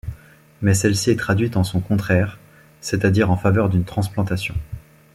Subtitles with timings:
[0.63, 2.39] Mais celle-ci est traduite en son contraire,
[2.79, 4.55] c'est-à-dire en faveur d'une transplantation.